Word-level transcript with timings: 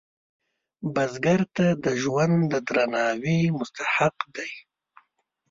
بزګر 0.93 1.41
ته 1.55 1.65
د 1.83 1.85
ژوند 2.01 2.35
د 2.51 2.53
درناوي 2.67 3.39
مستحق 3.57 4.17
دی 4.35 4.51